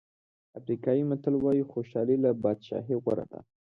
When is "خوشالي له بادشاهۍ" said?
1.71-2.95